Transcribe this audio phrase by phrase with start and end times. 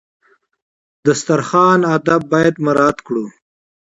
[1.03, 3.25] د دسترخوان آداب باید مراعات کړو.